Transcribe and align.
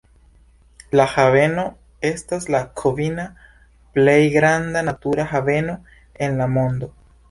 La 0.99 1.05
haveno 1.15 1.65
estas 2.09 2.49
la 2.57 2.63
kvina 2.83 3.29
plej 3.99 4.19
granda 4.41 4.87
natura 4.93 5.31
haveno 5.37 5.81
en 6.29 6.41
la 6.45 6.55
mondo. 6.61 6.97